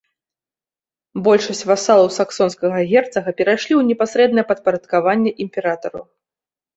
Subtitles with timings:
[1.25, 6.01] Большасць васалаў саксонскага герцага перайшлі ў непасрэднае падпарадкаванне імператару.